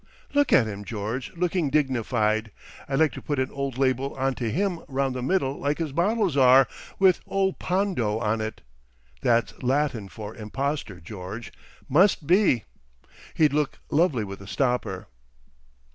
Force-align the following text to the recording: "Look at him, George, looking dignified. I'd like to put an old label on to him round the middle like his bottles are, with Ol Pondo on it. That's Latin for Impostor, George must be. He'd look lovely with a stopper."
"Look 0.33 0.51
at 0.51 0.65
him, 0.65 0.83
George, 0.83 1.31
looking 1.35 1.69
dignified. 1.69 2.49
I'd 2.89 2.97
like 2.97 3.11
to 3.11 3.21
put 3.21 3.37
an 3.37 3.51
old 3.51 3.77
label 3.77 4.15
on 4.15 4.33
to 4.33 4.49
him 4.49 4.79
round 4.87 5.13
the 5.13 5.21
middle 5.21 5.59
like 5.59 5.77
his 5.77 5.91
bottles 5.91 6.35
are, 6.35 6.67
with 6.97 7.19
Ol 7.27 7.53
Pondo 7.53 8.17
on 8.17 8.41
it. 8.41 8.61
That's 9.21 9.61
Latin 9.61 10.09
for 10.09 10.33
Impostor, 10.35 10.99
George 10.99 11.53
must 11.87 12.25
be. 12.25 12.63
He'd 13.35 13.53
look 13.53 13.77
lovely 13.91 14.23
with 14.23 14.41
a 14.41 14.47
stopper." 14.47 15.05